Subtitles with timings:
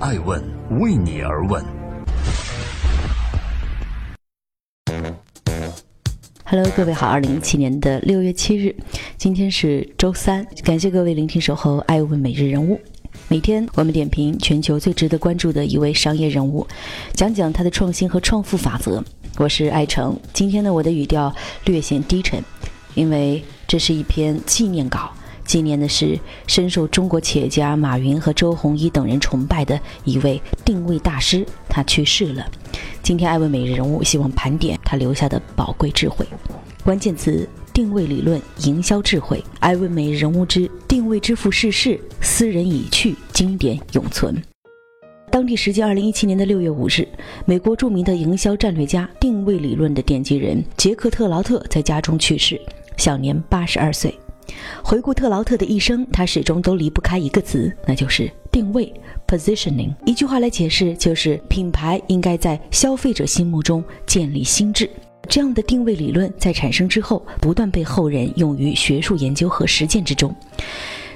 [0.00, 0.40] 爱问
[0.78, 1.64] 为你而问。
[6.44, 8.76] Hello，各位好，二零一七年的六月七日，
[9.16, 12.80] 今天是周三，感谢各位聆听守候爱问每日人物。
[13.26, 16.64] 每天我们点评全球最值得关注的一位商业人物，
[17.12, 19.02] 讲讲他的创新和创富法则。
[19.36, 21.34] 我是爱成，今天呢，我的语调
[21.64, 22.40] 略显低沉，
[22.94, 25.12] 因为这是一篇纪念稿，
[25.48, 32.46] 纪念的是深受中国企业家马云和周鸿祎等人崇拜的一位定位大师，他去世了。
[33.02, 36.24] 今天艾问每日人物希望盘点他留下的宝贵智慧，
[36.84, 37.48] 关键词。
[37.72, 44.36] 定位理论、营销智慧，艾问每日人物之定位之父逝世，斯人已去，经典永存。
[45.30, 47.06] 当地时间二零一七年的六月五日，
[47.46, 52.60] 美国著名的营销战略家、定位理论的奠基人杰克特劳特在家中去世，
[52.96, 54.12] 享年八十二岁。
[54.82, 58.92] 回顾特劳特的一生，他始终都离不开一个词，那就是定位
[59.26, 59.94] （positioning）。
[60.04, 64.88] 一句话来解释，就是品牌应该在消费者心目中建立心智。
[65.28, 70.34] 这样的定位理论在产生之后，不断被后人用于学术研究和实践之中。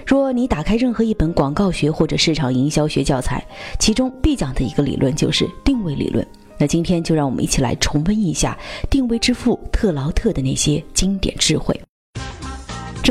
[0.05, 3.43] 若你打开任何一本广告学或者市场营销学教材，
[3.79, 6.27] 其中必讲的一个理论就是定位理论。
[6.59, 8.59] 那今天就让我们一起来重温一下
[8.91, 11.81] 定位之父特劳特的那些经典智慧。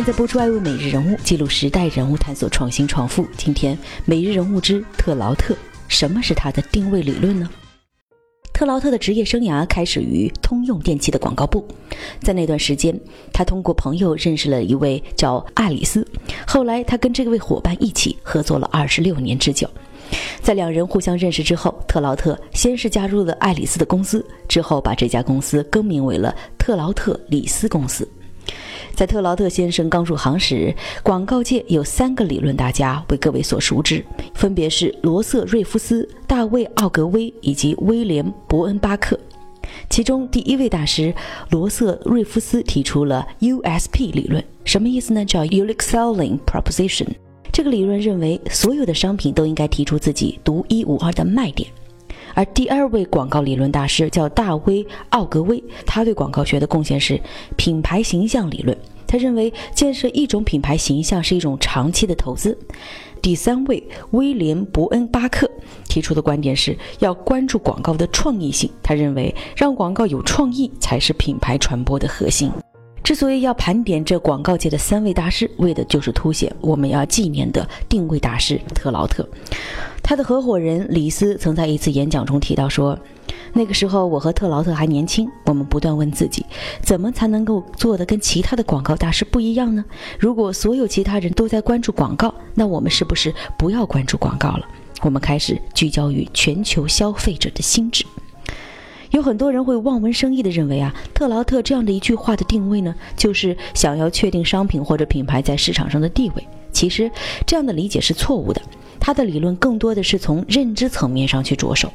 [0.02, 3.24] 现在播出《爱问每日人物》，记录时代人物，探索创新创富。
[3.38, 5.56] 今天每日人物之特劳特，
[5.88, 7.48] 什么是他的定位理论呢？
[8.52, 11.64] 特劳特的职业生涯开始于通用电器的广告部，
[12.20, 13.00] 在那段时间，
[13.32, 16.04] 他通过朋友认识了一位叫爱丽丝，
[16.48, 19.70] 后来他跟这位伙伴一起合作了二十六年之久。
[20.42, 28.11] 在两人互相认识之后，特劳特先是加入了爱丽丝的公司，之后把这家公司更名为了特劳特李斯公司。
[28.96, 39.20] 在特劳特先生刚入行时，广告界有三个理论大家为各位所熟知，分别是罗瑟瑞夫斯、大卫奥格威以及威廉伯恩巴克。
[39.90, 41.14] 其中第一位大师
[41.50, 45.26] 罗瑟瑞夫斯提出了 USP 理论，什么意思呢？
[45.26, 47.08] 叫 Unique Selling Proposition。
[47.52, 51.70] 这个理论认为，所有的商品都应该提出自己独一无二的卖点。
[52.34, 57.20] 而第二位广告理论大师叫大卫·奥格威，他对广告学的贡献是
[57.56, 58.78] 品牌形象理论。
[59.08, 62.58] 他认为建设一种品牌形象是一种长期的投资。
[63.22, 65.50] 第三位威廉·伯恩巴克
[65.88, 68.72] 提出的观点是要关注广告的创意性。
[68.82, 72.50] 他认为让广告有创意才是品牌传播的核心。
[73.04, 79.28] 之所以要盘点这广告界的三位大师，为的就是凸显我们要纪念的定位大师特劳特。
[80.04, 82.98] 他的合伙人李斯曾在一次演讲中提到说
[83.54, 86.46] ：“那个时候我和特劳特还年轻，我们不断问自己，
[86.84, 89.84] 怎么才能够做得跟其他的广告大师不一样呢？
[90.20, 94.66] 如果所有其他人都在关注广告，那我们是不是不要关注广告了？
[95.02, 98.06] 我们开始聚焦于全球消费者的心智。”
[99.12, 106.48] 有很多人会望文生义的认为啊，特劳特这样的一句话的定位呢，就是想要确定商品或者品牌在市场上的地位。
[106.72, 107.12] 其实，
[107.46, 108.62] 这样的理解是错误的。
[109.00, 111.92] 他的理论更多的是从认知层面上去着手。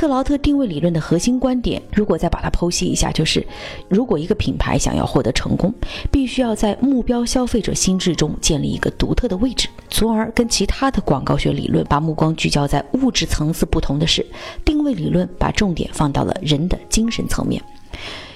[0.00, 3.46] 特劳特定位理论的核心观点，如果再把它剖析一下，就是
[3.86, 5.70] 如果一个品牌想要获得成功，
[6.10, 14.24] 必须要在目标消费者心智中建立一个独特的位置，从而跟其他的广告学理论把目光聚焦在物质层次不同的是，
[14.64, 17.62] 定位理论把重点放到了人的精神层面。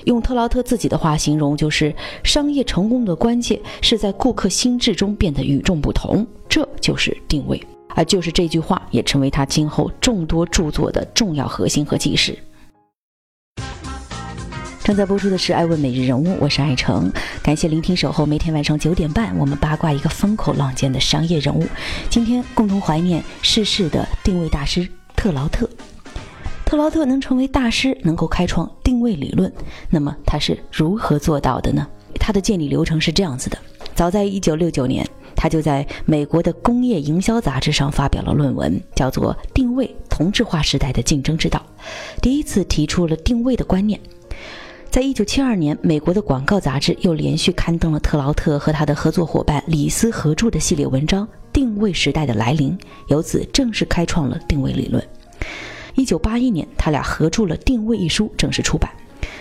[0.04, 7.58] 用特劳特自己的话形容，就是商业成功的关键是在顾客心智中变得与众不同，这就是定位。
[7.94, 12.36] 而就是这句话，也成为他今后众多著作的重要核心和基石。
[14.82, 17.10] 正在播出的是《爱问每日人物》，我是爱成，
[17.42, 18.26] 感谢聆听守候。
[18.26, 21.66] 每天晚上九点半，我们八卦一个风口浪尖的商业人物。
[22.10, 25.66] 今天共同怀念逝世的定位大师特劳特。
[26.66, 29.50] 特劳特能成为大师，能够开创定位理论，
[29.88, 31.86] 那么他是如何做到的呢？
[32.20, 33.56] 他的建立流程是这样子的：
[33.94, 35.08] 早在一九六九年。
[35.44, 41.62] 他就在美国的工业营销杂志上发表了论文，叫做《定位：同质化时代的竞争之道》，
[42.22, 44.00] 第一次提出了定位的观念。
[44.88, 52.70] 在一九七二年，美国的广告杂志又连续刊登了特劳特和他的合作伙伴李斯合著的系列文章《定位时代的来临》，
[53.08, 55.06] 由此正式开创了定位理论。
[55.94, 58.90] 一九八一年，他俩合著了《定位》一书，正式出版。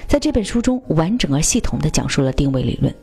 [0.07, 2.93] 在这本书中，完整而系统地讲述了定位理论。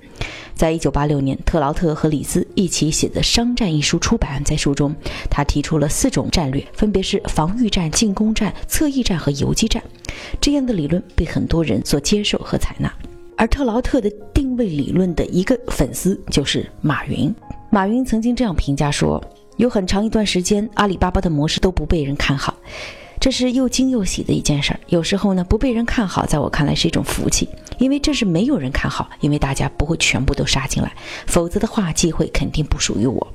[0.55, 4.43] 在一九八六年，特劳特和李斯一起写的《商战》一书出版。
[4.44, 4.94] 在书中，
[5.31, 9.82] 他提出了四种战略，分别是防御战、进攻战、侧翼战和游击战。
[10.41, 12.93] 这样的理论被很多人所接受和采纳。
[13.37, 17.35] 而特劳特的定位理论的一个粉丝就是马云。
[17.70, 19.23] 马云曾经这样评价说
[19.56, 22.55] ：“有很长一段时间，阿里巴巴的模式都不被人看好，
[23.20, 24.81] 这是又惊又喜的一件事儿。
[24.88, 27.46] 有时候呢，不被人看好，在我看来是一种福气，
[27.78, 30.90] 因为这是没有人看好，因为大家不会全部都杀进来，
[31.26, 33.34] 否则的话，机会肯定不属于我。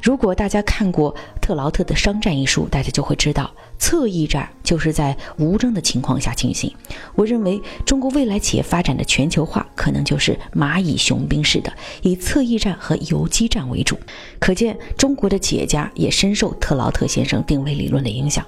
[0.00, 1.12] 如果大家看过
[1.42, 6.72] 特劳特的《商战》一书，大家就会知道，侧翼战就是在无争的情况下进行。
[7.16, 11.72] 我认为，中国未来企业发展的全球化，可能就是蚂蚁雄兵式的，
[12.02, 13.98] 以侧翼战和游击战为主。
[14.38, 18.46] 可见，中国的企业家也深受特劳特先生定位理论的影响。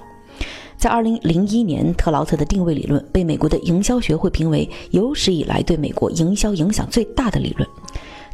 [0.81, 7.69] 在二零零一年，特劳特的定位理论被美国的营销学会评为有史以来对美国营销影响最大的理论。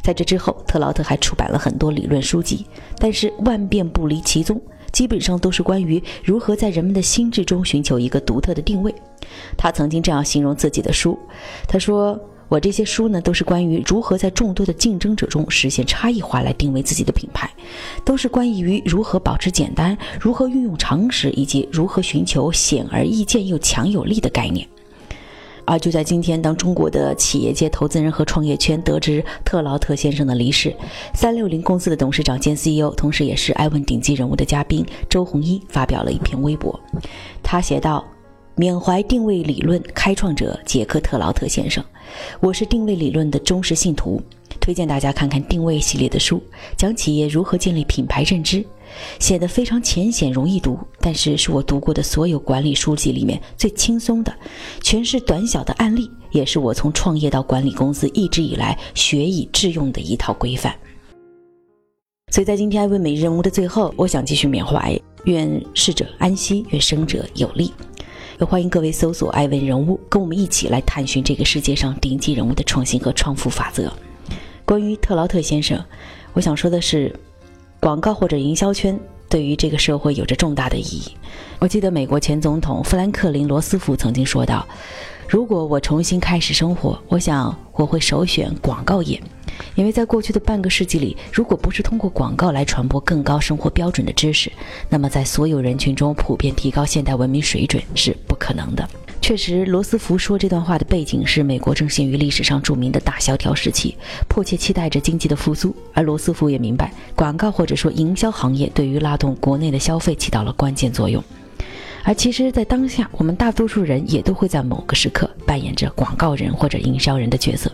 [0.02, 2.64] 在这之后，特劳特还出版了很多理论书籍，
[2.96, 4.58] 但是万变不离其宗，
[4.92, 8.94] 基本上都是关于如何在人们的心智中寻求一个独特的定位。
[9.54, 11.18] 他曾经这样形容自己的书
[11.68, 12.18] ：“他说，
[12.48, 17.50] 我这些书呢，都是关于如何在众多的竞争者中实现差异化来定位自己的品牌，
[18.04, 24.66] 都是关于如何保持简单、如何运用常识以及如何寻求显而易见又强有力的概念。”
[25.70, 30.74] 而就在今天，当中国的企业界投资人和创业圈得知特劳特先生的离世，
[31.12, 36.80] 三六零公司的董事长兼 CEO，同时也是艾问顶级人物的嘉宾周鸿祎发表了一篇微博，
[37.42, 38.02] 他写道
[38.58, 41.82] ：“缅怀定位理论开创者杰克特劳特先生，
[42.40, 44.20] 我是定位理论的忠实信徒，
[44.58, 46.42] 推荐大家看看定位系列的书，
[46.76, 48.64] 讲企业如何建立品牌认知。”
[49.20, 54.34] 写的非常浅显容易读，但是是我读过的所有管理书籍里面最轻松的，
[54.82, 60.74] 全是短小的案例，也是我从创业到管理公司一直以来学以致用的一套规范。
[62.32, 67.72] 所以在今天艾问每日人物的最后，我想继续缅怀：愿逝者安息，愿生者有力。
[68.38, 73.92] 也欢迎各位搜索艾问人物，跟我们一起来探寻这个世界上顶级人物的创新和创富法则。
[74.64, 75.82] 关于特劳特先生，
[76.32, 77.14] 我想说的是。
[77.80, 78.98] 广告或者营销圈
[79.28, 81.12] 对于这个社会有着重大的意义。
[81.60, 84.66] 我记得美国前总统富兰克林·罗斯福曾经说道
[85.30, 89.22] ：“如果我重新开始生活，我想我会首选广告业，
[89.74, 94.50] 因为在过去的半个世纪里，如果不是通过广告来传播更高生活标准的知识，
[94.88, 98.88] 那么在所有人群中普遍提高现代文明水准是不可能的。”
[99.20, 103.94] 确实，罗斯福说这段话的背景是美国正陷于历史上著名的大萧条时期，
[104.28, 105.74] 迫切期待着经济的复苏。
[105.92, 111.22] 而罗斯福也明白，广告或者说营销行业对于拉动国内的消费起到了关键作用。
[112.04, 117.70] 而其实，在当下，我们大多数人也都会在某个时刻扮演着广告人或者营销人的角色，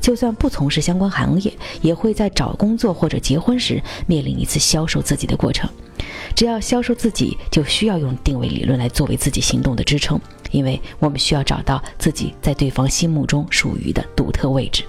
[0.00, 1.52] 就算不从事相关行业，
[1.82, 5.68] 也会在找工作或者结婚时面临一次销售自己的过程。
[6.34, 10.20] 只要销售自己，就需要用定位理论来作为自己行动的支撑。
[10.52, 14.84] 因为我们需要找到自己在对方心目中属于的独特位置，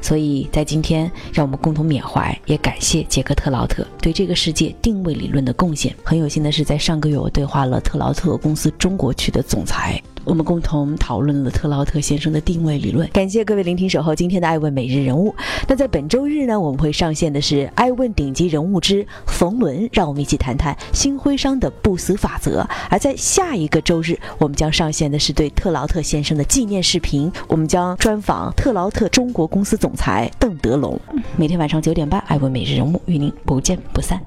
[0.00, 5.94] 所以在今天，让我们共同缅怀，也感谢杰克特劳特对这个世界定位理论的贡献。
[6.02, 10.02] 很有幸的是，在上个月我对话了特劳特公司中国区的总裁。
[10.26, 13.08] 我们共同讨论了特劳特先生的定位理论。
[13.10, 15.30] 感谢各位聆听守候今天的《爱问每日人物》。
[15.68, 22.68] 那在本周日呢，我们会上线的是《爱问顶级人物之冯仑》，让我们一起谈谈新徽商的不死法则。
[22.90, 27.30] 而在下一个周日，我们将上线的是对特劳特先生的纪念视频。
[27.46, 31.00] 我们将专访特劳特中国公司总裁邓德龙。
[31.36, 34.20] 每天晚上九点半，《爱问每日人物》与您不见不散。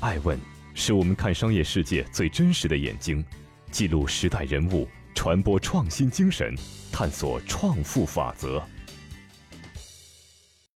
[0.00, 0.38] 爱问
[0.72, 3.22] 是我们看商业世界最真实的眼睛，
[3.70, 4.88] 记录时代人物。
[5.14, 6.54] 传播创新精神，
[6.90, 8.62] 探索创富法则。